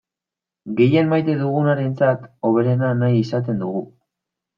Gehien 0.77 1.11
maite 1.11 1.35
dugunarentzat 1.41 2.23
hoberena 2.49 2.89
nahi 3.03 3.21
izaten 3.27 3.61
dugu. 3.65 3.83